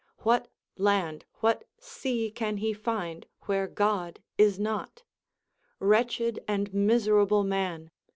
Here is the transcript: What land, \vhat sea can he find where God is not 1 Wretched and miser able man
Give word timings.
What 0.23 0.47
land, 0.77 1.25
\vhat 1.43 1.61
sea 1.77 2.31
can 2.31 2.57
he 2.57 2.73
find 2.73 3.27
where 3.41 3.67
God 3.67 4.19
is 4.35 4.57
not 4.59 5.03
1 5.77 5.89
Wretched 5.91 6.39
and 6.47 6.73
miser 6.73 7.21
able 7.21 7.43
man 7.43 7.91